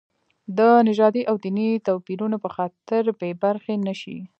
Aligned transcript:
د 0.57 0.59
نژادي 0.87 1.23
او 1.29 1.35
دیني 1.43 1.69
توپیرونو 1.87 2.37
په 2.43 2.49
خاطر 2.55 3.03
بې 3.19 3.31
برخې 3.43 3.75
نه 3.87 3.93
شي. 4.01 4.17